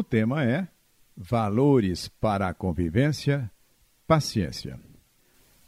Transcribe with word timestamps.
O 0.00 0.02
tema 0.02 0.42
é 0.42 0.66
Valores 1.14 2.08
para 2.08 2.48
a 2.48 2.54
Convivência, 2.54 3.50
Paciência. 4.06 4.80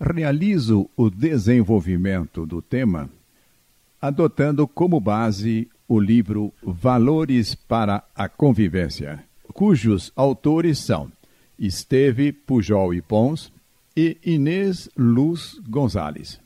Realizo 0.01 0.89
o 0.97 1.11
desenvolvimento 1.11 2.47
do 2.47 2.63
tema 2.63 3.11
adotando 4.01 4.67
como 4.67 4.99
base 4.99 5.69
o 5.87 6.01
livro 6.01 6.51
Valores 6.63 7.55
para 7.55 8.03
a 8.15 8.27
Convivência, 8.27 9.23
cujos 9.53 10.11
autores 10.17 10.79
são 10.79 11.13
Esteve 11.59 12.33
Pujol 12.33 12.95
e 12.95 13.03
Pons 13.03 13.53
e 13.95 14.17
Inês 14.25 14.89
Luz 14.97 15.61
Gonzalez. 15.69 16.41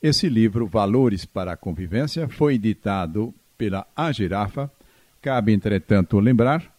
Esse 0.00 0.28
livro, 0.28 0.68
Valores 0.68 1.24
para 1.24 1.54
a 1.54 1.56
Convivência, 1.56 2.28
foi 2.28 2.54
editado 2.54 3.34
pela 3.58 3.84
A 3.96 4.12
Girafa. 4.12 4.70
Cabe, 5.20 5.52
entretanto, 5.52 6.20
lembrar 6.20 6.77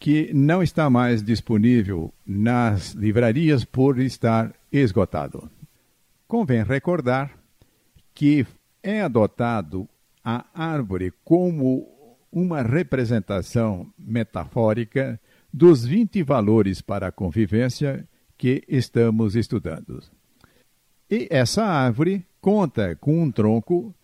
que 0.00 0.32
não 0.32 0.62
está 0.62 0.88
mais 0.88 1.22
disponível 1.22 2.12
nas 2.26 2.92
livrarias 2.92 3.66
por 3.66 4.00
estar 4.00 4.50
esgotado. 4.72 5.50
Convém 6.26 6.64
recordar 6.64 7.30
que 8.14 8.46
é 8.82 9.02
adotado 9.02 9.86
a 10.24 10.46
árvore 10.54 11.12
como 11.22 11.86
uma 12.32 12.62
representação 12.62 13.92
metafórica 13.98 15.20
dos 15.52 15.84
20 15.84 16.22
valores 16.22 16.80
para 16.80 17.08
a 17.08 17.12
convivência 17.12 18.08
que 18.38 18.64
estamos 18.66 19.36
estudando. 19.36 20.02
E 21.10 21.28
essa 21.30 21.62
árvore 21.62 22.24
conta 22.40 22.96
com 22.96 23.22
um 23.22 23.30
tronco 23.30 23.94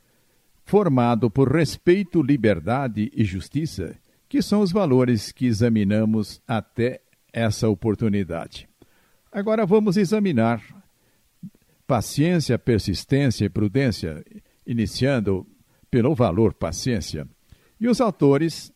formado 0.62 1.30
por 1.30 1.50
respeito, 1.50 2.20
liberdade 2.20 3.10
e 3.14 3.24
justiça, 3.24 3.96
que 4.28 4.42
são 4.42 4.60
os 4.60 4.72
valores 4.72 5.32
que 5.32 5.46
examinamos 5.46 6.40
até 6.46 7.00
essa 7.32 7.68
oportunidade. 7.68 8.68
Agora 9.30 9.66
vamos 9.66 9.96
examinar 9.96 10.62
paciência, 11.86 12.58
persistência 12.58 13.44
e 13.44 13.50
prudência, 13.50 14.24
iniciando 14.66 15.46
pelo 15.90 16.14
valor 16.14 16.54
paciência. 16.54 17.28
E 17.80 17.88
os 17.88 18.00
autores 18.00 18.72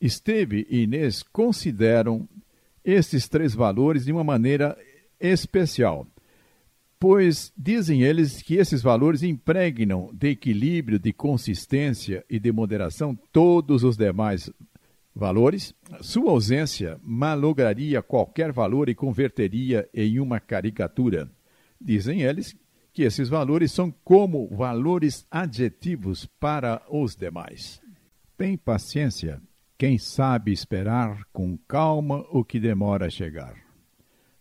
Esteve 0.00 0.66
e 0.70 0.82
Inês 0.84 1.22
consideram 1.22 2.28
estes 2.84 3.28
três 3.28 3.54
valores 3.54 4.06
de 4.06 4.12
uma 4.12 4.24
maneira 4.24 4.76
especial, 5.20 6.06
pois 7.00 7.50
dizem 7.56 8.02
eles 8.02 8.42
que 8.42 8.56
esses 8.56 8.82
valores 8.82 9.22
impregnam 9.22 10.10
de 10.12 10.28
equilíbrio, 10.28 10.98
de 10.98 11.14
consistência 11.14 12.22
e 12.28 12.38
de 12.38 12.52
moderação 12.52 13.18
todos 13.32 13.82
os 13.82 13.96
demais 13.96 14.52
valores. 15.16 15.74
Sua 16.02 16.30
ausência 16.30 17.00
malograria 17.02 18.02
qualquer 18.02 18.52
valor 18.52 18.90
e 18.90 18.94
converteria 18.94 19.88
em 19.94 20.20
uma 20.20 20.38
caricatura. 20.38 21.30
Dizem 21.80 22.20
eles 22.20 22.54
que 22.92 23.02
esses 23.02 23.30
valores 23.30 23.72
são 23.72 23.90
como 24.04 24.46
valores 24.48 25.26
adjetivos 25.30 26.26
para 26.38 26.82
os 26.90 27.16
demais. 27.16 27.80
Tem 28.36 28.58
paciência 28.58 29.40
quem 29.78 29.96
sabe 29.96 30.52
esperar 30.52 31.24
com 31.32 31.56
calma 31.66 32.26
o 32.30 32.44
que 32.44 32.60
demora 32.60 33.06
a 33.06 33.10
chegar. 33.10 33.54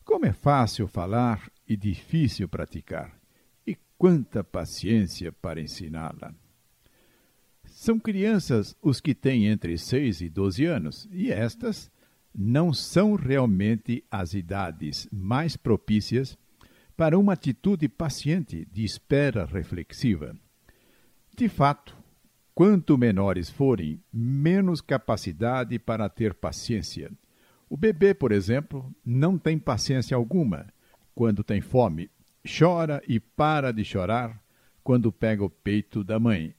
Como 0.04 0.26
é 0.26 0.34
fácil 0.34 0.88
falar 0.88 1.50
e 1.70 1.78
difícil 1.78 2.50
praticar, 2.50 3.18
e 3.66 3.78
quanta 3.98 4.44
paciência 4.44 5.32
para 5.32 5.62
ensiná-la. 5.62 6.34
São 7.64 8.00
crianças 8.00 8.76
os 8.82 9.00
que 9.00 9.14
têm 9.14 9.46
entre 9.46 9.78
6 9.78 10.22
e 10.22 10.30
12 10.30 10.66
anos, 10.66 11.08
e 11.12 11.32
estas 11.32 11.92
não 12.36 12.74
são 12.74 13.14
realmente 13.14 14.04
as 14.10 14.34
idades 14.34 15.08
mais 15.12 15.56
propícias 15.56 16.36
para 16.98 17.18
uma 17.18 17.34
atitude 17.34 17.88
paciente 17.88 18.68
de 18.74 18.84
espera 18.84 19.46
reflexiva. 19.46 20.36
De 21.38 21.48
fato, 21.48 21.96
Quanto 22.60 22.98
menores 22.98 23.50
forem, 23.50 24.04
menos 24.12 24.82
capacidade 24.82 25.80
para 25.80 26.10
ter 26.10 26.34
paciência. 26.34 27.10
O 27.70 27.78
bebê, 27.78 28.14
por 28.14 28.34
exemplo, 28.34 28.94
não 29.06 29.38
tem 29.38 29.58
paciência 29.58 30.18
alguma. 30.18 30.68
Quando 31.20 31.44
tem 31.44 31.60
fome, 31.60 32.10
chora 32.48 33.04
e 33.06 33.20
para 33.20 33.74
de 33.74 33.84
chorar 33.84 34.42
quando 34.82 35.12
pega 35.12 35.44
o 35.44 35.50
peito 35.50 36.02
da 36.02 36.18
mãe. 36.18 36.56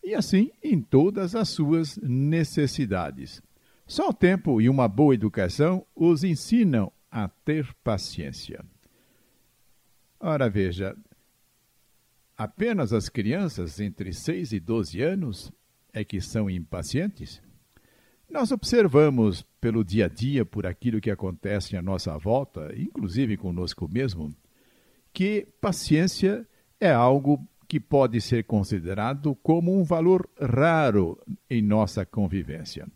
E 0.00 0.14
assim 0.14 0.52
em 0.62 0.80
todas 0.80 1.34
as 1.34 1.48
suas 1.48 1.96
necessidades. 1.96 3.42
Só 3.84 4.10
o 4.10 4.14
tempo 4.14 4.60
e 4.60 4.68
uma 4.68 4.86
boa 4.86 5.12
educação 5.12 5.84
os 5.92 6.22
ensinam 6.22 6.92
a 7.10 7.26
ter 7.26 7.74
paciência. 7.82 8.64
Ora, 10.20 10.48
veja, 10.48 10.96
Apenas 12.36 12.92
as 12.92 13.08
crianças 13.08 13.80
entre 13.80 14.12
6 14.12 14.52
e 14.52 14.60
12 14.60 15.02
anos 15.02 15.52
é 15.92 16.04
que 16.04 16.20
são 16.20 16.48
impacientes? 16.48 17.42
Nós 18.36 18.52
observamos 18.52 19.46
pelo 19.58 19.82
dia 19.82 20.04
a 20.04 20.08
dia, 20.08 20.44
por 20.44 20.66
aquilo 20.66 21.00
que 21.00 21.10
acontece 21.10 21.74
à 21.74 21.80
nossa 21.80 22.18
volta, 22.18 22.70
inclusive 22.76 23.34
conosco 23.38 23.88
mesmo, 23.88 24.30
que 25.10 25.48
paciência 25.58 26.46
é 26.78 26.92
algo 26.92 27.42
que 27.66 27.80
pode 27.80 28.20
ser 28.20 28.44
considerado 28.44 29.34
como 29.36 29.74
um 29.74 29.82
valor 29.82 30.28
raro 30.38 31.18
em 31.48 31.62
nossa 31.62 32.04
convivência. 32.04 32.86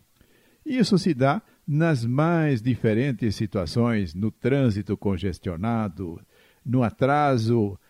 Isso 0.62 0.98
se 0.98 1.14
dá 1.14 1.40
nas 1.66 2.04
mais 2.04 2.60
diferentes 2.60 3.34
situações, 3.34 4.12
no 4.14 4.30
trânsito 4.30 4.94
congestionado, 4.94 6.20
no 6.62 6.82
atraso 6.82 7.80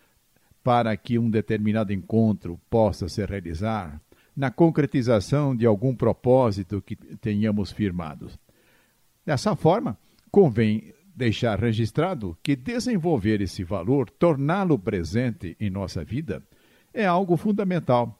para 0.63 0.95
que 0.95 1.19
um 1.19 1.29
determinado 1.29 1.91
encontro 1.91 2.57
possa 2.69 3.09
se 3.09 3.25
realizar, 3.25 3.99
na 4.35 4.49
concretização 4.49 5.55
de 5.55 5.65
algum 5.65 5.95
propósito 5.95 6.81
que 6.81 6.95
tenhamos 6.95 7.71
firmado. 7.71 8.29
Dessa 9.25 9.55
forma, 9.55 9.97
convém 10.31 10.93
deixar 11.15 11.59
registrado 11.59 12.37
que 12.41 12.55
desenvolver 12.55 13.41
esse 13.41 13.63
valor, 13.63 14.09
torná-lo 14.09 14.79
presente 14.79 15.55
em 15.59 15.69
nossa 15.69 16.03
vida, 16.03 16.41
é 16.93 17.05
algo 17.05 17.37
fundamental. 17.37 18.17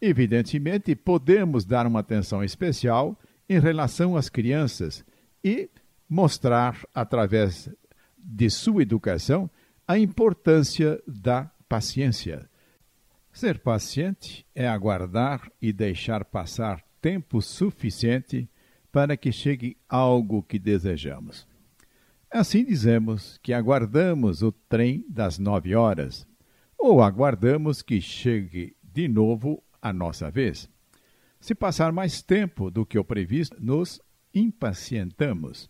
Evidentemente, 0.00 0.94
podemos 0.94 1.64
dar 1.64 1.86
uma 1.86 2.00
atenção 2.00 2.44
especial 2.44 3.18
em 3.48 3.58
relação 3.58 4.16
às 4.16 4.28
crianças 4.28 5.04
e 5.42 5.68
mostrar, 6.08 6.78
através 6.94 7.68
de 8.18 8.50
sua 8.50 8.82
educação, 8.82 9.50
a 9.86 9.98
importância 9.98 11.00
da 11.06 11.50
paciência. 11.68 12.48
Ser 13.36 13.58
paciente 13.58 14.46
é 14.54 14.66
aguardar 14.66 15.52
e 15.60 15.70
deixar 15.70 16.24
passar 16.24 16.82
tempo 17.02 17.42
suficiente 17.42 18.48
para 18.90 19.14
que 19.14 19.30
chegue 19.30 19.76
algo 19.86 20.42
que 20.42 20.58
desejamos. 20.58 21.46
Assim 22.30 22.64
dizemos 22.64 23.38
que 23.42 23.52
aguardamos 23.52 24.42
o 24.42 24.50
trem 24.50 25.04
das 25.06 25.38
nove 25.38 25.74
horas, 25.74 26.26
ou 26.78 27.02
aguardamos 27.02 27.82
que 27.82 28.00
chegue 28.00 28.74
de 28.82 29.06
novo 29.06 29.62
a 29.82 29.92
nossa 29.92 30.30
vez. 30.30 30.66
Se 31.38 31.54
passar 31.54 31.92
mais 31.92 32.22
tempo 32.22 32.70
do 32.70 32.86
que 32.86 32.98
o 32.98 33.04
previsto, 33.04 33.54
nos 33.60 34.00
impacientamos. 34.32 35.68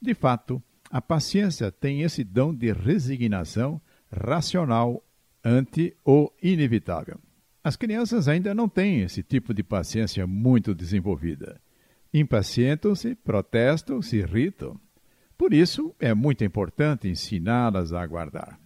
De 0.00 0.14
fato, 0.14 0.62
a 0.88 1.02
paciência 1.02 1.72
tem 1.72 2.02
esse 2.02 2.22
dom 2.22 2.54
de 2.54 2.72
resignação 2.72 3.82
racional 4.12 5.04
ante 5.44 5.96
o 6.04 6.30
inevitável. 6.42 7.18
As 7.62 7.76
crianças 7.76 8.26
ainda 8.28 8.54
não 8.54 8.68
têm 8.68 9.02
esse 9.02 9.22
tipo 9.22 9.52
de 9.52 9.62
paciência 9.62 10.26
muito 10.26 10.74
desenvolvida. 10.74 11.60
Impacientam-se, 12.12 13.14
protestam, 13.14 14.00
se 14.00 14.16
irritam. 14.16 14.80
Por 15.36 15.52
isso, 15.52 15.94
é 15.98 16.14
muito 16.14 16.44
importante 16.44 17.08
ensiná-las 17.08 17.92
a 17.92 18.02
aguardar. 18.02 18.58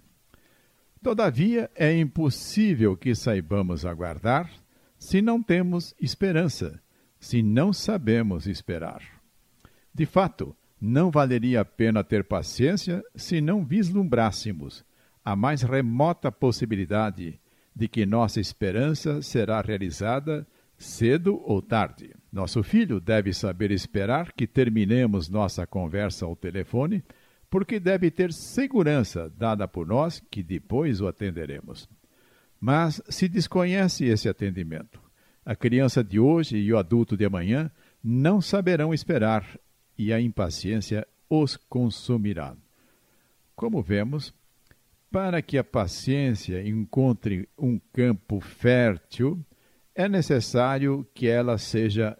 Todavia, 1.02 1.70
é 1.74 1.96
impossível 1.96 2.96
que 2.96 3.14
saibamos 3.14 3.84
aguardar 3.84 4.50
se 4.98 5.20
não 5.20 5.42
temos 5.42 5.94
esperança, 6.00 6.80
se 7.20 7.42
não 7.42 7.72
sabemos 7.72 8.46
esperar. 8.46 9.02
De 9.92 10.06
fato, 10.06 10.56
não 10.80 11.10
valeria 11.10 11.60
a 11.60 11.64
pena 11.64 12.02
ter 12.02 12.24
paciência 12.24 13.02
se 13.14 13.40
não 13.40 13.64
vislumbrássemos 13.64 14.84
a 15.24 15.34
mais 15.34 15.62
remota 15.62 16.30
possibilidade 16.30 17.40
de 17.74 17.88
que 17.88 18.04
nossa 18.04 18.40
esperança 18.40 19.22
será 19.22 19.60
realizada 19.60 20.46
cedo 20.76 21.40
ou 21.44 21.62
tarde. 21.62 22.14
Nosso 22.32 22.62
filho 22.62 23.00
deve 23.00 23.32
saber 23.32 23.70
esperar 23.70 24.32
que 24.32 24.46
terminemos 24.46 25.28
nossa 25.28 25.66
conversa 25.66 26.26
ao 26.26 26.36
telefone, 26.36 27.02
porque 27.48 27.80
deve 27.80 28.10
ter 28.10 28.32
segurança 28.32 29.32
dada 29.36 29.66
por 29.66 29.86
nós 29.86 30.20
que 30.30 30.42
depois 30.42 31.00
o 31.00 31.06
atenderemos. 31.06 31.88
Mas 32.60 33.00
se 33.08 33.28
desconhece 33.28 34.04
esse 34.04 34.28
atendimento, 34.28 35.00
a 35.44 35.54
criança 35.54 36.02
de 36.02 36.18
hoje 36.18 36.56
e 36.56 36.72
o 36.72 36.78
adulto 36.78 37.16
de 37.16 37.24
amanhã 37.24 37.70
não 38.02 38.40
saberão 38.40 38.92
esperar 38.92 39.58
e 39.96 40.12
a 40.12 40.20
impaciência 40.20 41.06
os 41.28 41.56
consumirá. 41.56 42.56
Como 43.54 43.82
vemos, 43.82 44.34
para 45.14 45.40
que 45.40 45.56
a 45.56 45.62
paciência 45.62 46.60
encontre 46.66 47.48
um 47.56 47.78
campo 47.92 48.40
fértil, 48.40 49.38
é 49.94 50.08
necessário 50.08 51.06
que 51.14 51.28
ela 51.28 51.56
seja 51.56 52.18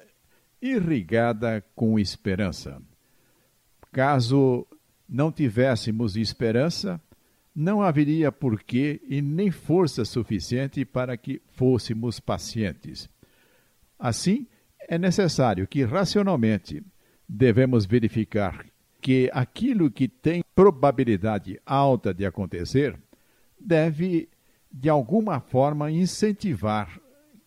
irrigada 0.63 1.61
com 1.75 1.99
esperança. 1.99 2.81
Caso 3.91 4.65
não 5.09 5.33
tivéssemos 5.33 6.17
esperança, 6.17 7.01
não 7.53 7.83
haveria 7.83 8.31
porquê 8.31 9.03
e 9.09 9.21
nem 9.21 9.51
força 9.51 10.05
suficiente 10.05 10.85
para 10.85 11.17
que 11.17 11.43
fôssemos 11.49 12.21
pacientes. 12.21 13.09
Assim, 13.99 14.47
é 14.89 14.97
necessário 14.97 15.67
que 15.67 15.83
racionalmente 15.83 16.81
devemos 17.29 17.87
verificar 17.87 18.65
que 19.01 19.29
aquilo 19.33 19.91
que 19.91 20.07
tem 20.07 20.44
probabilidade 20.55 21.61
alta 21.67 22.15
de 22.15 22.25
acontecer 22.25 22.99
deve, 23.59 24.29
de 24.71 24.89
alguma 24.89 25.41
forma, 25.41 25.91
incentivar 25.91 27.01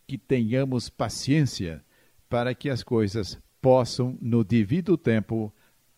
que 0.06 0.18
tenhamos 0.18 0.90
paciência 0.90 1.84
para 2.30 2.54
que 2.54 2.70
as 2.70 2.84
coisas 2.84 3.40
possam, 3.62 4.18
no 4.22 4.44
devido 4.44 4.98
tempo, 4.98 5.54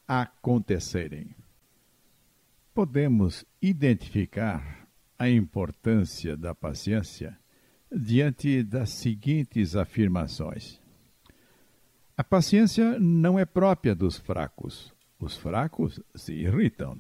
acontecerem. 0.08 1.36
Podemos 2.74 3.46
identificar 3.62 4.88
a 5.18 5.30
importância 5.30 6.38
da 6.38 6.56
paciência 6.56 7.38
diante 7.92 8.64
das 8.64 8.92
seguintes 8.92 9.76
afirmações. 9.76 10.80
A 12.16 12.24
paciência 12.24 13.00
não 13.00 13.38
é 13.38 13.46
própria 13.46 13.96
dos 13.96 14.18
fracos. 14.18 14.94
Os 15.20 15.36
fracos 15.36 16.00
se 16.16 16.34
irritam. 16.34 16.98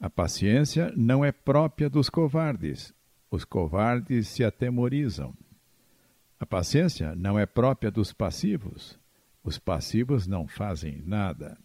A 0.00 0.08
paciência 0.08 0.92
não 0.96 1.24
é 1.24 1.30
própria 1.30 1.90
dos 1.90 2.08
covardes. 2.08 2.94
Os 3.30 3.44
covardes 3.44 4.28
se 4.28 4.42
atemorizam. 4.42 5.34
A 6.40 6.46
paciência 6.46 7.14
não 7.14 7.38
é 7.38 7.46
própria 7.46 7.90
dos 7.90 8.12
passivos. 8.12 8.98
Os 9.44 9.58
passivos 9.58 10.26
não 10.26 10.48
fazem 10.48 11.02
nada. 11.04 11.58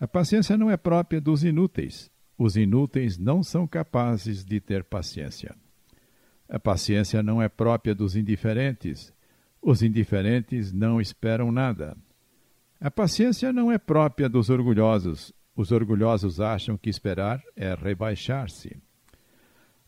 A 0.00 0.08
paciência 0.08 0.56
não 0.56 0.70
é 0.70 0.76
própria 0.76 1.20
dos 1.20 1.44
inúteis. 1.44 2.10
Os 2.36 2.56
inúteis 2.56 3.16
não 3.16 3.42
são 3.42 3.66
capazes 3.66 4.44
de 4.44 4.60
ter 4.60 4.82
paciência. 4.82 5.54
A 6.48 6.58
paciência 6.58 7.22
não 7.22 7.40
é 7.40 7.48
própria 7.48 7.94
dos 7.94 8.16
indiferentes. 8.16 9.12
Os 9.62 9.82
indiferentes 9.82 10.72
não 10.72 11.00
esperam 11.00 11.52
nada. 11.52 11.96
A 12.84 12.90
paciência 12.90 13.50
não 13.50 13.72
é 13.72 13.78
própria 13.78 14.28
dos 14.28 14.50
orgulhosos. 14.50 15.32
Os 15.56 15.72
orgulhosos 15.72 16.38
acham 16.38 16.76
que 16.76 16.90
esperar 16.90 17.42
é 17.56 17.74
rebaixar-se. 17.74 18.76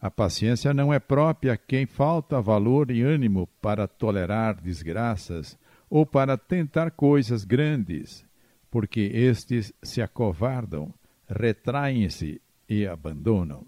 A 0.01 0.11
paciência 0.11 0.73
não 0.73 0.91
é 0.91 0.99
própria 0.99 1.53
a 1.53 1.57
quem 1.59 1.85
falta 1.85 2.41
valor 2.41 2.91
e 2.91 3.03
ânimo 3.03 3.51
para 3.61 3.87
tolerar 3.87 4.59
desgraças 4.63 5.59
ou 5.91 6.07
para 6.07 6.39
tentar 6.39 6.91
coisas 6.91 7.45
grandes, 7.45 8.25
porque 8.71 9.01
estes 9.13 9.75
se 9.83 10.01
acovardam, 10.01 10.91
retraem-se 11.29 12.41
e 12.67 12.87
abandonam. 12.87 13.67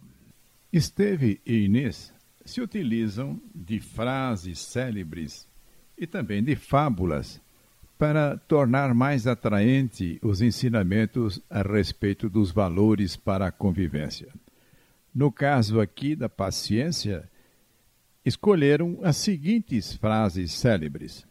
Esteve 0.73 1.39
e 1.45 1.67
Inês 1.67 2.15
se 2.47 2.63
utilizam 2.63 3.39
de 3.55 3.79
frases 3.79 4.59
célebres 4.59 5.47
e 5.99 6.07
também 6.07 6.43
de 6.43 6.57
fábulas 6.57 7.39
para 7.99 8.37
tornar 8.37 8.95
mais 8.95 9.27
atraente 9.27 10.19
os 10.23 10.41
ensinamentos 10.41 11.43
a 11.50 11.62
respeito 11.62 12.31
dos 12.31 12.53
valores 12.53 13.17
para 13.17 13.49
a 13.49 13.53
convivência. 13.53 14.29
No 15.15 15.33
caso 15.33 15.81
aqui 15.81 16.15
da 16.15 16.29
paciência, 16.29 17.29
escolheram 18.25 19.00
as 19.03 19.17
seguintes 19.17 19.93
frases 19.95 20.53
célebres: 20.53 21.27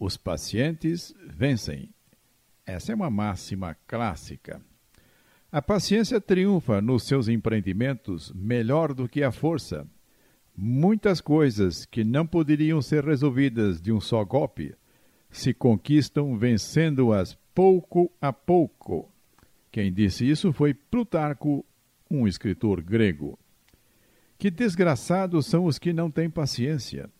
Os 0.00 0.16
pacientes 0.16 1.14
vencem. 1.28 1.90
Essa 2.64 2.92
é 2.92 2.94
uma 2.94 3.10
máxima 3.10 3.76
clássica. 3.86 4.60
A 5.52 5.62
paciência 5.62 6.20
triunfa 6.20 6.80
nos 6.80 7.04
seus 7.04 7.28
empreendimentos 7.28 8.32
melhor 8.34 8.92
do 8.92 9.08
que 9.08 9.22
a 9.22 9.30
força 9.30 9.86
Muitas 10.58 11.20
coisas 11.20 11.84
que 11.84 12.02
não 12.02 12.26
poderiam 12.26 12.80
ser 12.80 13.04
resolvidas 13.04 13.78
de 13.78 13.92
um 13.92 14.00
só 14.00 14.24
golpe 14.24 14.74
se 15.36 15.52
conquistam 15.52 16.38
vencendo-as 16.38 17.36
pouco 17.54 18.10
a 18.20 18.32
pouco. 18.32 19.12
Quem 19.70 19.92
disse 19.92 20.28
isso 20.28 20.50
foi 20.50 20.72
Plutarco, 20.72 21.64
um 22.10 22.26
escritor 22.26 22.80
grego. 22.80 23.38
Que 24.38 24.50
desgraçados 24.50 25.44
são 25.46 25.66
os 25.66 25.78
que 25.78 25.92
não 25.92 26.10
têm 26.10 26.30
paciência. 26.30 27.10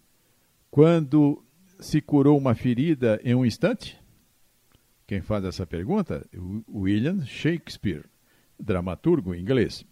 Quando 0.70 1.44
se 1.78 2.00
curou 2.00 2.38
uma 2.38 2.54
ferida 2.54 3.20
em 3.22 3.34
um 3.34 3.44
instante? 3.44 4.00
Quem 5.06 5.20
faz 5.20 5.44
essa 5.44 5.66
pergunta? 5.66 6.26
William 6.72 7.22
Shakespeare, 7.24 8.06
dramaturgo 8.58 9.34
inglês. 9.34 9.84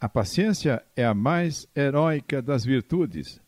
A 0.00 0.08
paciência 0.08 0.84
é 0.94 1.04
a 1.04 1.14
mais 1.14 1.66
heróica 1.74 2.40
das 2.40 2.64
virtudes, 2.64 3.40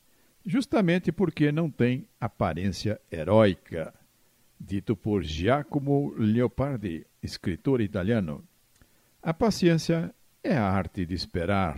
justamente 0.46 1.10
porque 1.10 1.50
não 1.50 1.68
tem 1.68 2.06
aparência 2.20 3.00
heróica. 3.10 3.92
Dito 4.58 4.96
por 4.96 5.22
Giacomo 5.22 6.14
Leopardi, 6.16 7.04
escritor 7.22 7.80
italiano. 7.80 8.42
A 9.20 9.34
paciência 9.34 10.14
é 10.42 10.56
a 10.56 10.64
arte 10.64 11.04
de 11.04 11.14
esperar. 11.14 11.76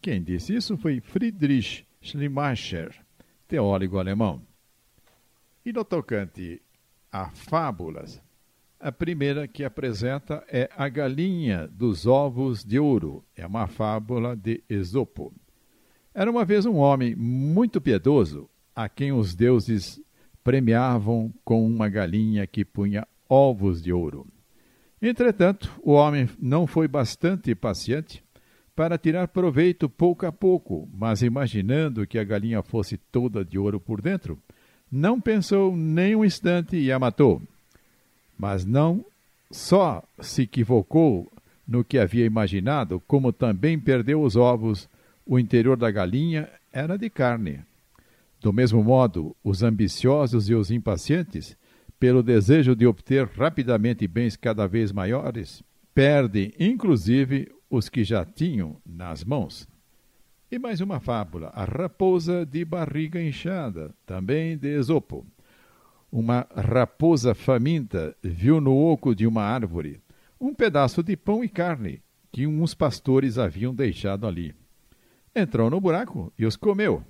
Quem 0.00 0.22
disse 0.22 0.54
isso 0.54 0.76
foi 0.78 1.00
Friedrich 1.00 1.84
Schleiermacher, 2.00 2.94
teólogo 3.48 3.98
alemão. 3.98 4.40
E 5.64 5.72
no 5.72 5.84
tocante 5.84 6.62
a 7.10 7.30
fábulas, 7.30 8.22
a 8.80 8.90
primeira 8.90 9.46
que 9.46 9.62
apresenta 9.62 10.44
é 10.48 10.68
A 10.76 10.88
Galinha 10.88 11.68
dos 11.68 12.06
Ovos 12.06 12.64
de 12.64 12.78
Ouro. 12.78 13.24
É 13.36 13.46
uma 13.46 13.66
fábula 13.66 14.34
de 14.34 14.62
Esopo. 14.68 15.32
Era 16.14 16.30
uma 16.30 16.44
vez 16.44 16.66
um 16.66 16.76
homem 16.76 17.14
muito 17.14 17.80
piedoso, 17.80 18.48
a 18.74 18.88
quem 18.88 19.12
os 19.12 19.34
deuses 19.34 20.00
premiavam 20.44 21.32
com 21.44 21.66
uma 21.66 21.88
galinha 21.88 22.46
que 22.46 22.64
punha 22.64 23.06
ovos 23.28 23.82
de 23.82 23.92
ouro. 23.92 24.26
Entretanto, 25.00 25.72
o 25.82 25.92
homem 25.92 26.28
não 26.40 26.66
foi 26.66 26.86
bastante 26.86 27.54
paciente 27.54 28.22
para 28.74 28.98
tirar 28.98 29.28
proveito 29.28 29.88
pouco 29.88 30.26
a 30.26 30.32
pouco, 30.32 30.88
mas 30.94 31.22
imaginando 31.22 32.06
que 32.06 32.18
a 32.18 32.24
galinha 32.24 32.62
fosse 32.62 32.96
toda 32.96 33.44
de 33.44 33.58
ouro 33.58 33.80
por 33.80 34.00
dentro, 34.00 34.38
não 34.90 35.20
pensou 35.20 35.76
nem 35.76 36.14
um 36.14 36.24
instante 36.24 36.76
e 36.76 36.92
a 36.92 36.98
matou 36.98 37.42
mas 38.42 38.64
não 38.64 39.04
só 39.52 40.02
se 40.20 40.42
equivocou 40.42 41.30
no 41.68 41.84
que 41.84 41.96
havia 41.96 42.26
imaginado, 42.26 43.00
como 43.06 43.32
também 43.32 43.78
perdeu 43.78 44.20
os 44.20 44.34
ovos, 44.34 44.88
o 45.26 45.38
interior 45.38 45.76
da 45.76 45.90
galinha 45.90 46.48
era 46.72 46.96
de 46.96 47.08
carne. 47.08 47.60
Do 48.40 48.52
mesmo 48.52 48.82
modo, 48.82 49.36
os 49.42 49.62
ambiciosos 49.62 50.48
e 50.48 50.54
os 50.54 50.70
impacientes, 50.70 51.56
pelo 51.98 52.22
desejo 52.22 52.74
de 52.74 52.86
obter 52.86 53.26
rapidamente 53.26 54.08
bens 54.08 54.36
cada 54.36 54.66
vez 54.66 54.90
maiores, 54.90 55.62
perdem 55.94 56.52
inclusive 56.58 57.52
os 57.70 57.88
que 57.88 58.02
já 58.02 58.24
tinham 58.24 58.76
nas 58.84 59.24
mãos. 59.24 59.68
E 60.50 60.58
mais 60.58 60.80
uma 60.80 61.00
fábula, 61.00 61.50
a 61.54 61.64
raposa 61.64 62.44
de 62.44 62.64
barriga 62.64 63.22
inchada, 63.22 63.94
também 64.04 64.58
de 64.58 64.68
Esopo. 64.68 65.24
Uma 66.10 66.46
raposa 66.54 67.34
faminta 67.34 68.14
viu 68.22 68.60
no 68.60 68.76
oco 68.76 69.14
de 69.14 69.26
uma 69.26 69.42
árvore 69.42 70.02
um 70.38 70.52
pedaço 70.52 71.02
de 71.02 71.16
pão 71.16 71.44
e 71.44 71.48
carne 71.48 72.02
que 72.32 72.46
uns 72.46 72.74
pastores 72.74 73.38
haviam 73.38 73.72
deixado 73.72 74.26
ali. 74.26 74.52
Entrou 75.34 75.70
no 75.70 75.80
buraco 75.80 76.32
e 76.38 76.44
os 76.44 76.56
comeu. 76.56 77.02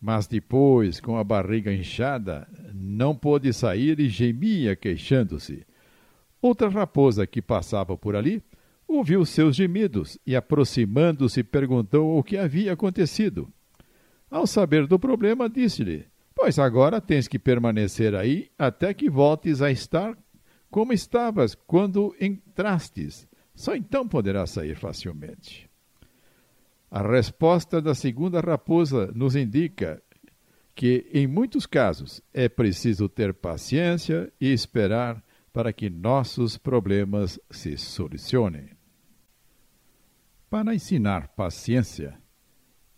Mas 0.00 0.26
depois, 0.26 1.00
com 1.00 1.16
a 1.16 1.24
barriga 1.24 1.72
inchada, 1.72 2.46
não 2.74 3.16
pôde 3.16 3.52
sair 3.52 3.98
e 4.00 4.08
gemia 4.08 4.74
queixando-se. 4.76 5.64
Outra 6.40 6.68
raposa 6.68 7.26
que 7.26 7.40
passava 7.40 7.96
por 7.96 8.16
ali 8.16 8.42
ouviu 8.86 9.24
seus 9.24 9.56
gemidos 9.56 10.18
e, 10.26 10.34
aproximando-se, 10.36 11.42
perguntou 11.42 12.18
o 12.18 12.22
que 12.22 12.36
havia 12.36 12.72
acontecido. 12.72 13.48
Ao 14.30 14.46
saber 14.46 14.86
do 14.86 14.98
problema, 14.98 15.48
disse-lhe: 15.48 16.06
Pois 16.34 16.58
agora 16.58 17.00
tens 17.00 17.28
que 17.28 17.38
permanecer 17.38 18.14
aí 18.14 18.50
até 18.58 18.92
que 18.92 19.08
voltes 19.08 19.62
a 19.62 19.70
estar 19.70 20.18
como 20.70 20.92
estavas 20.92 21.54
quando 21.54 22.14
entrastes. 22.20 23.28
Só 23.54 23.76
então 23.76 24.08
poderás 24.08 24.50
sair 24.50 24.74
facilmente. 24.74 25.71
A 26.94 27.00
resposta 27.00 27.80
da 27.80 27.94
segunda 27.94 28.38
raposa 28.38 29.10
nos 29.14 29.34
indica 29.34 30.02
que, 30.74 31.08
em 31.10 31.26
muitos 31.26 31.64
casos, 31.64 32.20
é 32.34 32.50
preciso 32.50 33.08
ter 33.08 33.32
paciência 33.32 34.30
e 34.38 34.52
esperar 34.52 35.24
para 35.54 35.72
que 35.72 35.88
nossos 35.88 36.58
problemas 36.58 37.40
se 37.50 37.78
solucionem. 37.78 38.68
Para 40.50 40.74
ensinar 40.74 41.28
paciência, 41.28 42.20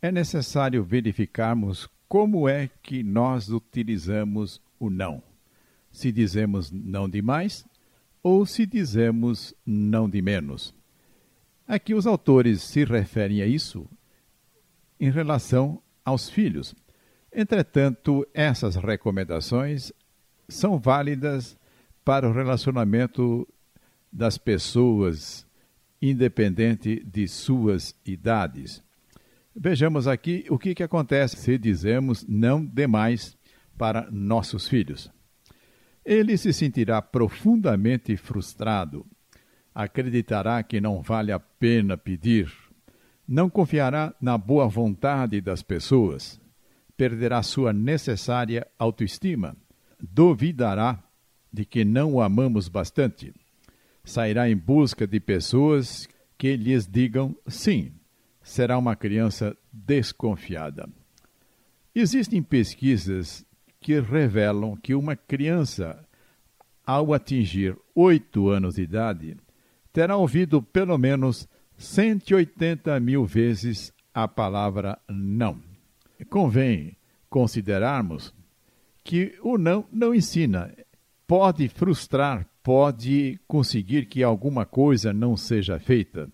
é 0.03 0.11
necessário 0.11 0.83
verificarmos 0.83 1.89
como 2.09 2.49
é 2.49 2.69
que 2.83 3.01
nós 3.05 3.49
utilizamos 3.49 4.61
o 4.77 4.91
não. 4.91 5.23
Se 5.93 6.11
dizemos 6.11 6.69
não 6.73 7.09
demais 7.09 7.65
ou 8.25 8.45
se 8.45 8.67
dizemos 8.67 9.55
não 9.65 10.11
de 10.11 10.21
menos. 10.21 10.75
Aqui 11.66 11.94
os 11.94 12.06
autores 12.06 12.62
se 12.62 12.85
referem 12.85 13.40
a 13.40 13.47
isso 13.47 13.88
em 15.00 15.11
relação 15.11 15.83
aos 16.04 16.28
filhos. 16.28 16.75
Entretanto, 17.33 18.26
essas 18.33 18.76
recomendações 18.76 19.92
são 20.49 20.78
válidas 20.78 21.56
para 22.04 22.28
o 22.28 22.33
relacionamento 22.33 23.49
das 24.12 24.38
pessoas, 24.38 25.47
independente 26.00 27.02
de 27.04 27.26
suas 27.26 27.94
idades. 28.04 28.83
Vejamos 29.56 30.06
aqui 30.06 30.44
o 30.50 30.59
que, 30.59 30.75
que 30.75 30.83
acontece 30.83 31.37
se 31.37 31.56
dizemos 31.56 32.25
não 32.28 32.64
demais 32.64 33.37
para 33.78 34.09
nossos 34.11 34.68
filhos. 34.68 35.11
Ele 36.04 36.37
se 36.37 36.52
sentirá 36.52 37.00
profundamente 37.00 38.16
frustrado, 38.16 39.06
acreditará 39.75 40.62
que 40.62 40.81
não 40.81 41.02
vale 41.02 41.33
a 41.33 41.40
pena 41.40 41.97
pedir, 41.97 42.52
não 43.26 43.50
confiará 43.50 44.14
na 44.21 44.38
boa 44.38 44.69
vontade 44.69 45.40
das 45.40 45.62
pessoas, 45.62 46.40
perderá 46.97 47.43
sua 47.43 47.73
necessária 47.73 48.66
autoestima, 48.78 49.57
duvidará 50.00 51.02
de 51.52 51.64
que 51.64 51.85
não 51.85 52.14
o 52.14 52.21
amamos 52.21 52.69
bastante, 52.69 53.35
sairá 54.04 54.49
em 54.49 54.57
busca 54.57 55.07
de 55.07 55.19
pessoas 55.19 56.07
que 56.37 56.57
lhes 56.57 56.87
digam 56.87 57.37
sim. 57.47 57.93
Será 58.43 58.76
uma 58.76 58.95
criança 58.95 59.57
desconfiada. 59.73 60.87
Existem 61.95 62.43
pesquisas 62.43 63.47
que 63.81 63.99
revelam 64.00 64.76
que 64.76 64.95
uma 64.95 65.16
criança, 65.16 66.07
ao 66.85 67.14
atingir 67.14 67.78
oito 67.95 68.50
anos 68.50 68.75
de 68.75 68.83
idade, 68.83 69.37
terá 69.95 70.17
ouvido 70.17 70.61
pelo 70.61 70.99
menos 70.99 71.49
180 71.79 72.99
mil 72.99 73.25
vezes 73.25 73.93
a 74.13 74.27
palavra 74.27 74.99
não. 75.09 75.63
Convém 76.29 76.97
considerarmos 77.31 78.35
que 79.05 79.39
o 79.41 79.57
não 79.57 79.87
não 79.93 80.15
ensina, 80.15 80.75
pode 81.27 81.69
frustrar, 81.69 82.47
pode 82.63 83.39
conseguir 83.47 84.07
que 84.07 84.23
alguma 84.23 84.67
coisa 84.67 85.13
não 85.13 85.37
seja 85.37 85.79
feita. 85.79 86.29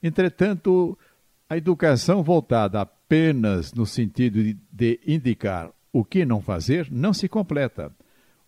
Entretanto, 0.00 0.96
a 1.48 1.56
educação 1.56 2.22
voltada 2.22 2.80
apenas 2.80 3.72
no 3.72 3.84
sentido 3.84 4.56
de, 4.70 5.00
indicar 5.04 5.70
o 5.92 6.04
que 6.04 6.24
não 6.24 6.40
fazer 6.40 6.88
não 6.90 7.12
se 7.12 7.28
completa. 7.28 7.92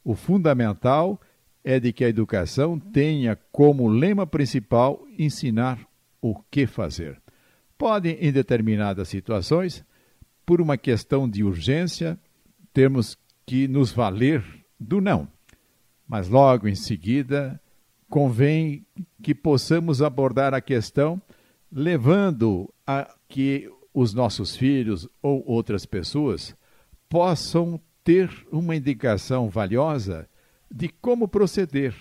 O 0.04 0.14
fundamental 0.14 1.20
é 1.20 1.24
de 1.64 1.92
que 1.92 2.04
a 2.04 2.08
educação 2.08 2.78
tenha 2.78 3.38
como 3.50 3.88
lema 3.88 4.26
principal 4.26 5.04
ensinar 5.18 5.80
o 6.20 6.34
que 6.50 6.66
fazer. 6.66 7.20
Podem, 7.78 8.16
em 8.20 8.30
determinadas 8.30 9.08
situações, 9.08 9.84
por 10.44 10.60
uma 10.60 10.76
questão 10.76 11.28
de 11.28 11.42
urgência, 11.42 12.18
termos 12.72 13.16
que 13.46 13.66
nos 13.66 13.92
valer 13.92 14.44
do 14.78 15.00
não. 15.00 15.26
Mas 16.06 16.28
logo 16.28 16.68
em 16.68 16.74
seguida, 16.74 17.60
convém 18.08 18.86
que 19.22 19.34
possamos 19.34 20.02
abordar 20.02 20.52
a 20.52 20.60
questão 20.60 21.20
levando 21.72 22.72
a 22.86 23.12
que 23.28 23.68
os 23.92 24.12
nossos 24.12 24.54
filhos 24.54 25.08
ou 25.22 25.42
outras 25.46 25.86
pessoas 25.86 26.54
possam 27.08 27.80
ter 28.02 28.30
uma 28.52 28.76
indicação 28.76 29.48
valiosa 29.48 30.28
de 30.70 30.88
como 30.88 31.28
proceder, 31.28 31.94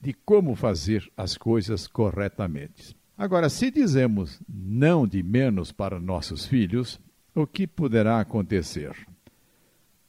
de 0.00 0.12
como 0.12 0.54
fazer 0.54 1.10
as 1.16 1.36
coisas 1.36 1.86
corretamente. 1.86 2.96
Agora, 3.16 3.48
se 3.48 3.70
dizemos 3.70 4.40
não 4.48 5.06
de 5.06 5.22
menos 5.22 5.72
para 5.72 6.00
nossos 6.00 6.46
filhos, 6.46 6.98
o 7.34 7.46
que 7.46 7.66
poderá 7.66 8.20
acontecer? 8.20 8.94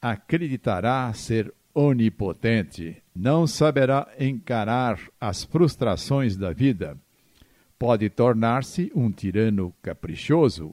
Acreditará 0.00 1.12
ser 1.12 1.52
onipotente, 1.74 3.02
não 3.14 3.46
saberá 3.46 4.08
encarar 4.18 4.98
as 5.20 5.44
frustrações 5.44 6.36
da 6.36 6.52
vida 6.52 6.98
pode 7.82 8.08
tornar-se 8.08 8.92
um 8.94 9.10
tirano 9.10 9.74
caprichoso. 9.82 10.72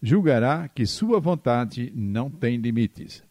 Julgará 0.00 0.68
que 0.68 0.86
sua 0.86 1.18
vontade 1.18 1.92
não 1.96 2.30
tem 2.30 2.58
limites. 2.58 3.24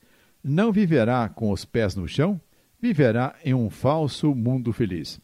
Não 0.44 0.74
viverá 0.74 1.30
com 1.30 1.50
os 1.50 1.64
pés 1.64 1.96
no 1.96 2.06
chão, 2.06 2.38
viverá 2.84 3.34
em 3.46 3.54
um 3.54 3.70
falso 3.70 4.36
mundo 4.36 4.74
feliz. 4.74 5.18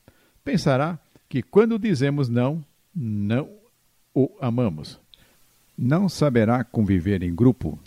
Pensará 0.46 0.98
que 1.28 1.44
quando 1.44 1.78
dizemos 1.78 2.30
não, 2.30 2.64
não 2.96 3.50
o 4.16 4.34
amamos. 4.40 4.98
Não 5.78 6.08
saberá 6.08 6.64
conviver 6.64 7.22
em 7.22 7.36
grupo. 7.36 7.78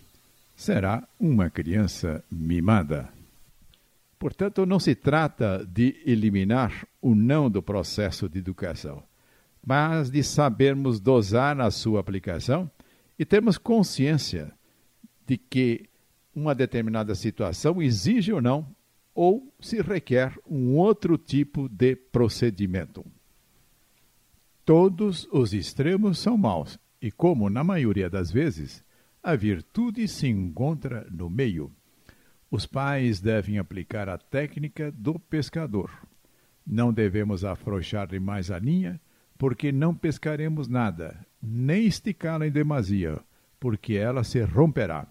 Será 0.55 1.03
uma 1.19 1.49
criança 1.49 2.23
mimada. 2.31 3.09
Portanto, 4.19 4.63
não 4.63 4.79
se 4.79 4.93
trata 4.93 5.67
de 5.67 6.01
eliminar 6.05 6.87
o 7.01 7.15
não 7.15 7.49
do 7.49 7.61
processo 7.61 8.29
de 8.29 8.37
educação 8.37 9.03
mas 9.65 10.11
de 10.11 10.21
sabermos 10.21 10.99
dosar 10.99 11.59
a 11.61 11.71
sua 11.71 12.01
aplicação 12.01 12.69
e 13.17 13.23
termos 13.23 13.57
consciência 13.57 14.51
de 15.25 15.37
que 15.37 15.89
uma 16.35 16.53
determinada 16.53 17.15
situação 17.15 17.81
exige 17.81 18.33
ou 18.33 18.41
não, 18.41 18.67
ou 19.13 19.53
se 19.59 19.81
requer 19.81 20.37
um 20.49 20.75
outro 20.75 21.17
tipo 21.17 21.69
de 21.69 21.95
procedimento. 21.95 23.05
Todos 24.65 25.27
os 25.31 25.53
extremos 25.53 26.19
são 26.19 26.37
maus, 26.37 26.79
e 27.01 27.11
como 27.11 27.49
na 27.49 27.63
maioria 27.63 28.09
das 28.09 28.31
vezes, 28.31 28.83
a 29.21 29.35
virtude 29.35 30.07
se 30.07 30.27
encontra 30.27 31.05
no 31.11 31.29
meio. 31.29 31.71
Os 32.49 32.65
pais 32.65 33.19
devem 33.19 33.57
aplicar 33.57 34.07
a 34.07 34.17
técnica 34.17 34.91
do 34.91 35.19
pescador. 35.19 35.89
Não 36.65 36.93
devemos 36.93 37.43
afrouxar 37.43 38.07
demais 38.07 38.49
a 38.49 38.59
linha, 38.59 39.01
porque 39.37 39.71
não 39.71 39.93
pescaremos 39.93 40.67
nada, 40.67 41.25
nem 41.41 41.85
esticá-la 41.85 42.47
em 42.47 42.51
demasia, 42.51 43.19
porque 43.59 43.95
ela 43.95 44.23
se 44.23 44.41
romperá. 44.41 45.07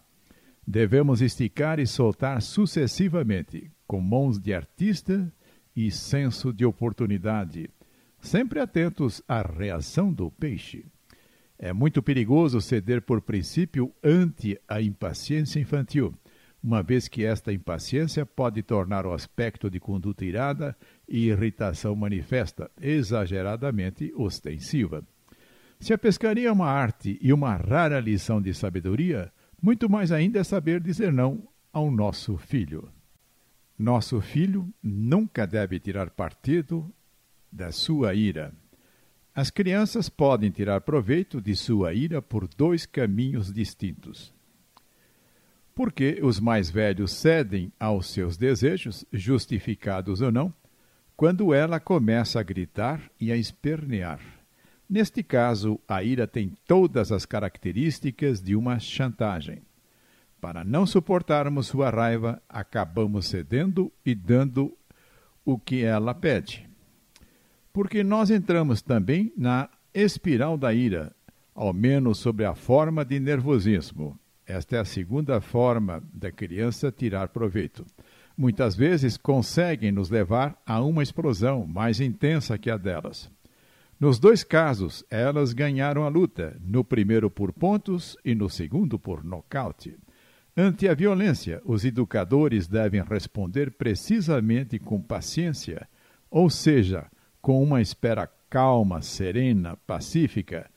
Devemos 0.67 1.21
esticar 1.21 1.79
e 1.79 1.87
soltar 1.87 2.41
sucessivamente, 2.41 3.71
com 3.93 4.01
mãos 4.01 4.41
de 4.41 4.55
artista 4.55 5.31
e 5.77 5.91
senso 5.91 6.51
de 6.51 6.65
oportunidade, 6.65 7.69
sempre 8.23 8.59
atentos 8.59 9.23
à 9.29 9.43
reação 9.43 10.11
do 10.11 10.31
peixe. 10.31 10.87
É 11.59 11.75
muito 11.75 12.03
perigoso 12.03 12.59
ceder 12.63 13.03
por 13.03 13.21
princípio 13.21 13.93
ante 14.03 14.59
a 14.67 14.81
impaciência 14.81 15.61
infantil, 15.61 16.15
uma 16.65 16.83
vez 16.83 17.07
que 17.07 17.23
esta 17.23 17.53
impaciência 17.53 18.25
pode 18.25 18.63
tornar 18.63 19.05
o 19.05 19.13
aspecto 19.13 19.69
de 19.69 19.79
conduta 19.79 20.25
irada 20.25 20.75
e 21.07 21.29
irritação 21.29 21.95
manifesta, 21.95 22.71
exageradamente 22.81 24.11
ostensiva. 24.17 25.07
Se 25.79 25.93
a 25.93 25.99
pescaria 25.99 26.49
é 26.49 26.53
uma 26.53 26.71
arte 26.71 27.19
e 27.21 27.31
uma 27.31 27.57
rara 27.57 28.01
lição 28.01 28.41
de 28.41 28.55
sabedoria, 28.55 29.31
muito 29.61 29.87
mais 29.91 30.11
ainda 30.11 30.39
é 30.39 30.45
saber 30.45 30.81
dizer 30.81 31.13
não 31.13 31.47
ao 31.71 31.91
nosso 31.91 32.39
filho. 32.39 32.89
Nosso 33.79 34.21
filho 34.21 34.73
nunca 34.83 35.47
deve 35.47 35.81
tirar 35.81 36.11
partido 36.11 36.93
da 37.51 37.73
sua 37.73 38.15
ira. 38.15 38.53
As 39.35 39.51
crianças 39.51 40.09
podem 40.09 40.51
tirar 40.51 40.83
proveito 40.83 41.41
de 41.41 41.57
sua 41.57 41.95
ira 41.95 42.21
por 42.21 42.47
dois 42.47 42.85
caminhos 42.85 43.53
distintos. 43.53 44.33
Porque 45.75 46.21
os 46.23 46.39
mais 46.39 46.71
velhos 46.71 47.13
cedem 47.13 47.73
aos 47.81 48.11
seus 48.11 48.37
desejos, 48.37 49.07
justificados 49.11 50.21
ou 50.21 50.31
não, 50.31 50.53
quando 51.17 51.55
ela 51.55 51.81
começa 51.81 52.41
a 52.41 52.43
gritar 52.43 53.01
e 53.19 53.33
a 53.33 53.37
espernear. 53.37 54.21
Neste 54.89 55.23
caso, 55.23 55.81
a 55.89 56.03
ira 56.03 56.27
tem 56.27 56.53
todas 56.67 57.11
as 57.11 57.25
características 57.25 58.43
de 58.43 58.55
uma 58.55 58.79
chantagem. 58.79 59.63
Para 60.43 60.65
não 60.65 60.85
suportarmos 60.85 61.69
sua 61.69 61.89
raiva, 61.89 62.43
acabamos 62.49 63.27
cedendo 63.27 63.93
e 64.05 64.13
dando 64.13 64.77
o 65.45 65.57
que 65.57 65.85
ela 65.85 66.13
pede. 66.13 66.69
Porque 67.73 68.03
nós 68.03 68.29
entramos 68.29 68.83
também 68.83 69.33
na 69.37 69.71
espiral 69.95 70.59
da 70.59 70.75
ira, 70.75 71.15
ao 71.55 71.73
menos 71.73 72.19
sob 72.19 72.45
a 72.45 72.57
forma 72.57 73.05
de 73.05 73.21
nervosismo. 73.21 74.19
Esta 74.45 74.75
é 74.75 74.79
a 74.81 74.85
segunda 74.85 75.41
forma 75.41 76.03
da 76.13 76.33
criança 76.33 76.91
tirar 76.91 77.29
proveito. 77.29 77.87
muitas 78.37 78.75
vezes 78.75 79.17
conseguem 79.17 79.93
nos 79.93 80.11
levar 80.11 80.61
a 80.67 80.83
uma 80.83 81.05
explosão 81.05 81.69
mais 81.69 82.01
intensa 82.01 82.59
que 82.59 82.69
a 82.69 82.77
delas. 82.77 83.31
Nos 84.01 84.19
dois 84.19 84.43
casos, 84.43 85.05
elas 85.09 85.53
ganharam 85.53 86.03
a 86.03 86.09
luta, 86.09 86.61
no 86.61 86.83
primeiro 86.83 87.31
por 87.31 87.53
pontos 87.53 88.17
e 88.25 88.35
no 88.35 88.51
segundo 88.51 88.99
por 88.99 89.23
nocaute. 89.23 89.97
Ante 90.57 90.87
a 90.87 90.95
violência, 90.95 91.63
os 91.65 91.83
educadores 91.83 92.69
devem 92.69 93.03
responder 93.03 93.71
precisamente 93.71 94.79
com 94.79 95.01
paciência, 95.01 95.89
ou 96.31 96.51
seja, 96.51 97.07
com 97.41 97.63
uma 97.63 97.81
espera 97.81 98.29
calma, 98.51 99.01
serena, 99.01 99.79
pacífica, 99.87 100.71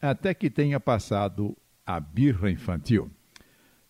até 0.00 0.34
que 0.34 0.50
tenha 0.50 0.78
passado 0.78 1.56
a 1.86 1.98
birra 1.98 2.50
infantil. 2.50 3.10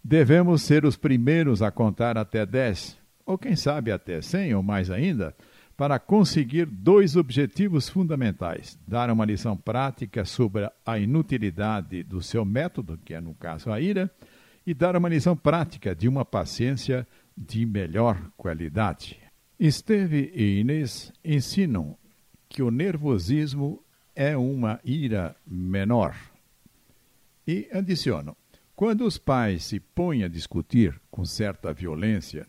Devemos 0.02 0.62
ser 0.62 0.84
os 0.84 0.96
primeiros 0.96 1.61
a 1.61 1.72
contar 1.72 2.16
até 2.16 2.46
dez, 2.46 2.96
ou 3.26 3.37
quem 3.37 3.56
sabe 3.56 3.90
até 3.90 4.22
cem 4.22 4.54
ou 4.54 4.62
mais 4.62 4.90
ainda, 4.90 5.34
para 5.76 5.99
conseguir 5.99 6.66
dois 6.66 7.16
objetivos 7.16 7.88
fundamentais: 7.88 8.78
dar 8.87 9.11
uma 9.11 9.25
lição 9.25 9.56
prática 9.56 10.25
sobre 10.25 10.70
a 10.87 10.99
inutilidade 10.99 12.04
do 12.04 12.22
seu 12.22 12.44
método, 12.44 12.96
que 13.04 13.14
é 13.14 13.20
no 13.20 13.34
caso 13.34 13.72
a 13.72 13.80
ira, 13.80 14.08
e 14.66 14.75
dar 14.75 14.97
uma 14.97 15.09
lição 15.09 15.37
prática 15.37 15.95
de 15.95 16.09
uma 16.09 16.25
paciência 16.25 17.07
de 17.37 17.64
melhor 17.66 18.31
qualidade. 18.37 19.19
Esteve 19.59 20.33
e 20.35 20.61
Inês 20.61 21.12
ensinam 21.25 21.97
que 22.49 22.62
o 22.62 22.71
nervosismo 22.71 23.83
é 24.14 24.37
uma 24.37 24.81
ira 24.85 25.35
menor. 25.47 26.14
E 27.47 27.69
adicionam: 27.73 28.37
quando 28.75 29.04
os 29.04 29.19
pais 29.19 29.64
se 29.64 29.81
põem 29.81 30.25
a 30.25 30.28
discutir 30.28 31.00
com 31.11 31.25
certa 31.25 31.73
violência 31.73 32.47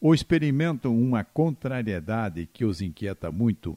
ou 0.00 0.14
experimentam 0.14 0.96
uma 0.96 1.24
contrariedade 1.24 2.48
que 2.52 2.64
os 2.64 2.80
inquieta 2.80 3.32
muito, 3.32 3.76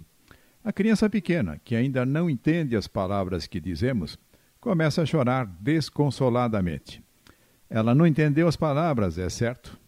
a 0.63 0.71
criança 0.71 1.09
pequena, 1.09 1.59
que 1.63 1.75
ainda 1.75 2.05
não 2.05 2.29
entende 2.29 2.75
as 2.75 2.87
palavras 2.87 3.47
que 3.47 3.59
dizemos, 3.59 4.17
começa 4.59 5.01
a 5.01 5.05
chorar 5.05 5.45
desconsoladamente. 5.45 7.03
Ela 7.73 7.95
não 7.95 8.05
entendeu 8.05 8.49
as 8.49 8.57
palavras, 8.57 9.17
é 9.17 9.29
certo, 9.29 9.79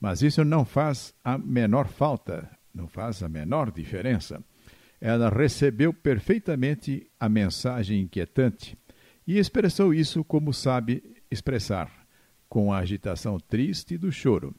mas 0.00 0.22
isso 0.22 0.42
não 0.42 0.64
faz 0.64 1.12
a 1.22 1.36
menor 1.36 1.86
falta, 1.86 2.48
não 2.74 2.88
faz 2.88 3.22
a 3.22 3.28
menor 3.28 3.70
diferença. 3.70 4.42
Ela 4.98 5.28
recebeu 5.28 5.92
perfeitamente 5.92 7.06
a 7.20 7.28
mensagem 7.28 8.00
inquietante 8.00 8.74
e 9.26 9.36
expressou 9.38 9.92
isso 9.92 10.24
como 10.24 10.54
sabe 10.54 11.02
expressar, 11.30 11.92
com 12.48 12.72
a 12.72 12.78
agitação 12.78 13.38
triste 13.38 13.98
do 13.98 14.10
choro. 14.10 14.54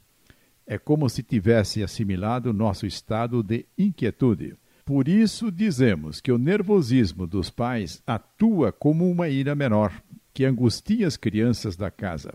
É 0.63 0.77
como 0.77 1.09
se 1.09 1.23
tivesse 1.23 1.81
assimilado 1.81 2.53
nosso 2.53 2.85
estado 2.85 3.41
de 3.41 3.65
inquietude. 3.75 4.55
Por 4.85 5.07
isso 5.07 5.51
dizemos 5.51 6.21
que 6.21 6.31
o 6.31 6.37
nervosismo 6.37 7.25
dos 7.25 7.49
pais 7.49 8.03
atua 8.05 8.71
como 8.71 9.09
uma 9.09 9.29
ira 9.29 9.55
menor, 9.55 9.91
que 10.31 10.45
angustia 10.45 11.07
as 11.07 11.17
crianças 11.17 11.75
da 11.75 11.89
casa. 11.89 12.31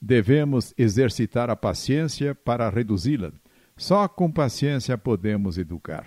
Devemos 0.00 0.72
exercitar 0.78 1.50
a 1.50 1.56
paciência 1.56 2.34
para 2.34 2.70
reduzi-la. 2.70 3.32
Só 3.76 4.08
com 4.08 4.30
paciência 4.30 4.96
podemos 4.96 5.58
educar. 5.58 6.06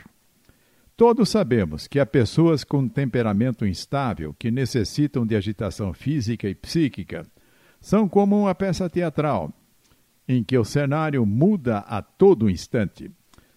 Todos 0.96 1.30
sabemos 1.30 1.88
que 1.88 2.00
há 2.00 2.06
pessoas 2.06 2.64
com 2.64 2.88
temperamento 2.88 3.66
instável 3.66 4.36
que 4.38 4.52
necessitam 4.52 5.26
de 5.26 5.36
agitação 5.36 5.94
física 5.94 6.48
e 6.48 6.54
psíquica. 6.54 7.26
São 7.80 8.08
como 8.08 8.40
uma 8.40 8.54
peça 8.54 8.90
teatral, 8.90 9.52
em 10.28 10.44
que 10.44 10.58
o 10.58 10.64
cenário 10.64 11.26
muda 11.26 11.80
a 11.80 12.02
todo 12.02 12.50
instante. 12.50 13.10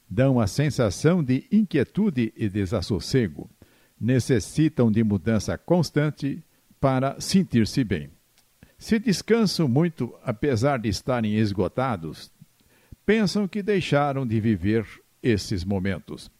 Dão 0.09 0.41
a 0.41 0.47
sensação 0.47 1.23
de 1.23 1.45
inquietude 1.53 2.33
e 2.37 2.49
desassossego. 2.49 3.51
Necessitam 4.01 4.91
de 4.91 5.05
mudança 5.05 5.59
constante 5.59 6.43
para 6.81 7.21
sentir-se 7.21 7.85
bem. 7.85 8.14
Se 8.79 8.99
descansam 8.99 9.69
muito, 9.69 10.15
apesar 10.23 10.79
de 10.79 10.89
estarem 10.89 11.35
esgotados, 11.37 12.31
pensam 13.07 13.47
que 13.47 13.63
deixaram 13.63 14.27
de 14.27 14.41
viver 14.41 14.87
esses 15.23 15.65
momentos. 15.65 16.31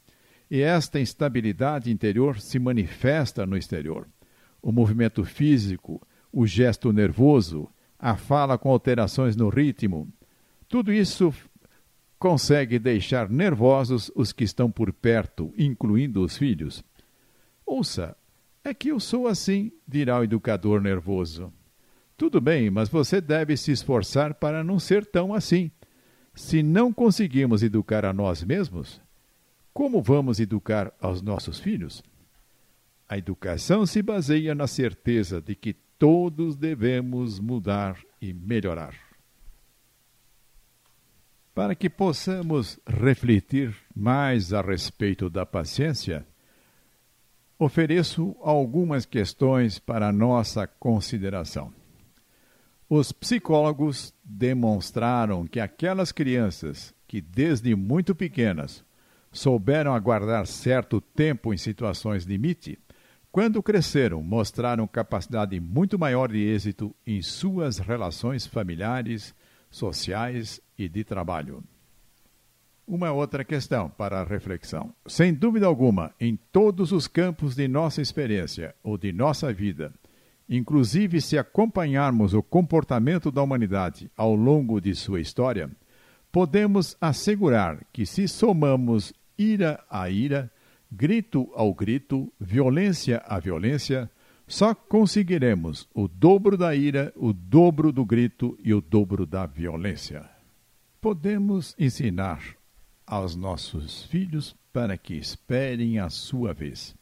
E 0.51 0.61
esta 0.61 1.01
instabilidade 1.01 1.91
interior 1.91 2.39
se 2.41 2.59
manifesta 2.59 3.47
no 3.47 3.57
exterior. 3.57 4.07
O 4.63 4.71
movimento 4.71 5.25
físico, 5.25 6.01
o 6.33 6.47
gesto 6.47 6.93
nervoso, 6.93 7.69
a 7.99 8.17
fala 8.17 8.59
com 8.59 8.71
alterações 8.71 9.37
no 9.37 9.49
ritmo, 9.49 10.13
tudo 10.69 10.93
isso 10.93 11.33
consegue 12.19 12.79
deixar 12.79 13.29
nervosos 13.29 14.11
os 14.15 14.33
que 14.33 14.45
estão 14.45 14.71
por 14.71 14.93
perto, 14.93 15.53
incluindo 15.57 16.23
os 16.23 16.37
filhos. 16.37 16.83
Ouça, 17.67 18.17
é 18.63 18.73
que 18.73 18.89
eu 18.89 18.99
sou 18.99 19.27
assim, 19.27 19.73
dirá 19.87 20.19
o 20.19 20.25
educador 20.25 20.81
nervoso. 20.81 21.53
Tudo 22.17 22.41
bem, 22.41 22.71
mas 22.71 22.89
você 22.89 23.21
deve 23.21 23.57
se 23.57 23.73
esforçar 23.73 24.35
para 24.35 24.63
não 24.63 24.79
ser 24.79 25.05
tão 25.05 25.35
assim. 25.35 25.71
Se 26.35 26.63
não 26.63 26.93
conseguimos 26.93 27.63
educar 27.63 28.05
a 28.05 28.13
nós 28.13 28.43
mesmos, 28.43 29.01
como 29.73 30.01
vamos 30.01 30.39
educar 30.39 30.93
aos 31.01 31.21
nossos 31.21 31.59
filhos? 31.59 32.03
A 33.09 33.19
educação 33.19 33.85
se 33.85 34.01
baseia 34.03 34.55
na 34.55 34.67
certeza 34.67 35.41
de 35.41 35.55
que 35.55 35.75
todos 35.99 36.57
devemos 36.57 37.41
mudar 37.41 37.99
e 38.21 38.33
melhorar. 38.33 38.95
Para 41.55 41.75
que 41.75 41.91
possamos 41.91 42.79
refletir 42.87 43.77
mais 43.95 44.53
a 44.53 44.61
respeito 44.61 45.29
da 45.29 45.45
paciência, 45.45 46.27
ofereço 47.59 48.37
algumas 48.41 49.05
questões 49.05 49.79
para 49.79 50.13
nossa 50.13 50.67
consideração. 50.67 51.73
Os 52.97 53.11
psicólogos 53.11 54.15
demonstraram 54.23 55.49
que 55.49 55.59
aquelas 55.59 56.13
crianças 56.13 56.95
que, 57.09 57.21
desde 57.21 57.75
muito 57.75 58.15
pequenas, 58.15 58.85
souberam 59.33 59.93
aguardar 59.93 60.47
certo 60.47 61.01
tempo 61.01 61.53
em 61.53 61.57
situações 61.57 62.23
limite, 62.23 62.79
quando 63.33 63.61
cresceram, 63.61 64.23
mostraram 64.23 64.87
capacidade 64.87 65.59
muito 65.59 65.99
maior 65.99 66.31
de 66.31 66.39
êxito 66.39 66.95
em 67.05 67.21
suas 67.21 67.79
relações 67.79 68.47
familiares, 68.47 69.35
sociais 69.69 70.61
e 70.79 70.89
de 70.89 71.03
trabalho. 71.03 71.65
Uma 72.87 73.11
outra 73.11 73.45
questão 73.45 73.91
para 73.91 74.23
reflexão. 74.23 74.95
Sem 75.05 75.35
dúvida 75.35 75.67
alguma, 75.67 76.15
em 76.21 76.37
todos 76.53 76.93
os 76.93 77.09
campos 77.09 77.57
de 77.57 77.67
nossa 77.67 78.01
experiência 78.01 78.73
ou 78.85 78.97
de 78.97 79.13
nossa 79.13 79.53
vida, 79.53 79.93
Inclusive, 80.49 81.21
se 81.21 81.39
acompanharmos 81.39 82.35
o 82.35 82.43
comportamento 82.43 83.31
da 83.31 83.43
humanidade 83.43 84.11
ao 84.17 84.35
longo 84.35 84.81
de 84.81 84.95
sua 84.95 85.21
história, 85.21 85.71
podemos 86.31 86.97
assegurar 87.01 87.85
que, 87.93 88.05
se 88.05 88.29
somamos 88.29 89.13
ira 89.39 89.83
a 89.89 90.11
ira, 90.11 90.51
grito 90.93 91.51
ao 91.55 91.73
grito, 91.73 92.33
violência 92.39 93.23
a 93.27 93.39
violência, 93.39 94.11
só 94.47 94.75
conseguiremos 94.75 95.89
o 95.95 96.07
dobro 96.07 96.59
da 96.59 96.75
ira, 96.75 97.13
o 97.17 97.33
dobro 97.33 97.91
do 97.91 98.05
grito 98.05 98.59
e 98.63 98.75
o 98.75 98.83
dobro 98.83 99.25
da 99.25 99.47
violência. 99.47 100.29
Podemos 101.01 101.75
ensinar 101.79 102.41
aos 103.07 103.35
nossos 103.35 104.05
filhos 104.05 104.55
para 104.73 104.99
que 104.99 105.15
esperem 105.15 105.99
a 105.99 106.11
sua 106.11 106.53
vez 106.53 106.95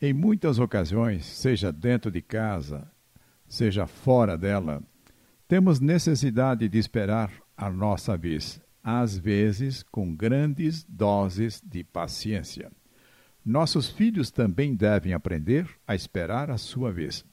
em 0.00 0.12
muitas 0.12 0.58
ocasiões, 0.58 1.24
seja 1.24 1.72
dentro 1.72 2.10
de 2.10 2.20
casa, 2.20 2.90
seja 3.48 3.86
fora 3.86 4.36
dela, 4.36 4.82
temos 5.48 5.80
necessidade 5.80 6.68
de 6.68 6.78
esperar 6.78 7.30
a 7.56 7.70
nossa 7.70 8.16
vez, 8.16 8.60
às 8.82 9.16
vezes 9.16 9.82
com 9.82 10.14
grandes 10.14 10.84
doses 10.84 11.62
de 11.64 11.82
paciência. 11.82 12.70
Nossos 13.44 13.88
filhos 13.88 14.30
também 14.30 14.74
devem 14.74 15.14
aprender 15.14 15.68
a 15.86 15.94
esperar 15.94 16.50
a 16.50 16.58
sua 16.58 16.92
vez. 16.92 17.24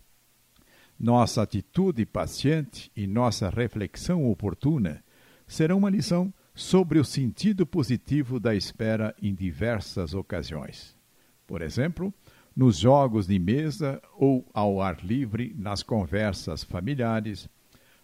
Nossa 1.00 1.42
atitude 1.42 2.06
paciente 2.06 2.92
e 2.96 3.08
nossa 3.08 3.50
reflexão 3.50 4.30
oportuna 4.30 5.04
serão 5.48 5.80
uma 5.80 5.90
lição 5.90 6.32
sobre 6.56 7.00
o 7.00 7.04
sentido 7.04 7.66
positivo 7.66 8.40
da 8.40 8.56
espera 8.56 9.16
em 9.22 9.34
diversas 9.34 10.14
ocasiões. 10.14 10.96
Por 11.48 11.62
exemplo, 11.62 12.14
nos 12.56 12.78
jogos 12.78 13.28
de 13.28 13.40
mesa 13.40 14.02
ou 14.16 14.46
ao 14.54 14.82
ar 14.82 15.04
livre, 15.04 15.56
nas 15.58 15.82
conversas 15.82 16.64
familiares, 16.64 17.50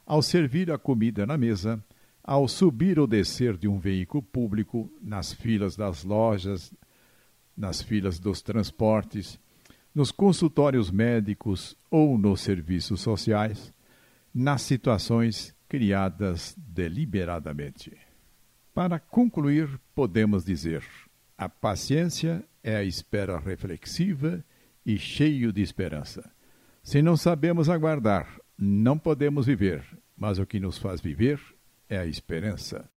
ao 0.05 0.21
servir 0.21 0.71
a 0.71 0.77
comida 0.77 1.25
na 1.25 1.37
mesa, 1.37 1.83
ao 2.23 2.47
subir 2.47 2.99
ou 2.99 3.07
descer 3.07 3.57
de 3.57 3.67
um 3.67 3.77
veículo 3.77 4.23
público, 4.23 4.91
nas 5.01 5.33
filas 5.33 5.75
das 5.75 6.03
lojas, 6.03 6.73
nas 7.55 7.81
filas 7.81 8.19
dos 8.19 8.41
transportes, 8.41 9.39
nos 9.93 10.11
consultórios 10.11 10.89
médicos 10.89 11.75
ou 11.91 12.17
nos 12.17 12.41
serviços 12.41 13.01
sociais, 13.01 13.73
nas 14.33 14.61
situações 14.61 15.53
criadas 15.67 16.55
deliberadamente. 16.57 17.95
Para 18.73 18.99
concluir, 18.99 19.79
podemos 19.93 20.45
dizer: 20.45 20.83
a 21.37 21.49
paciência 21.49 22.43
é 22.63 22.75
a 22.75 22.83
espera 22.83 23.39
reflexiva 23.39 24.43
e 24.85 24.97
cheio 24.97 25.51
de 25.51 25.61
esperança. 25.61 26.29
Se 26.83 27.01
não 27.01 27.15
sabemos 27.15 27.69
aguardar, 27.69 28.39
não 28.57 28.97
podemos 28.97 29.45
viver, 29.45 29.83
mas 30.17 30.39
o 30.39 30.45
que 30.45 30.59
nos 30.59 30.77
faz 30.77 31.01
viver 31.01 31.39
é 31.87 31.97
a 31.97 32.05
esperança. 32.05 32.89